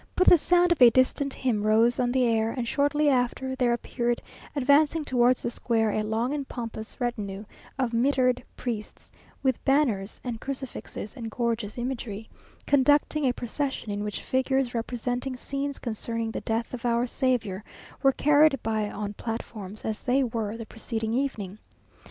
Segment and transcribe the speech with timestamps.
[0.15, 3.71] But the sound of a distant hymn rose on the air, and shortly after there
[3.71, 4.19] appeared,
[4.55, 7.45] advancing towards the square, a long and pompous retinue
[7.77, 9.11] of mitred priests,
[9.43, 12.27] with banners and crucifixes and gorgeous imagery,
[12.65, 17.63] conducting a procession in which figures representing scenes concerning the death of our Saviour,
[18.01, 21.59] were carried by on platforms, as they were the preceding evening.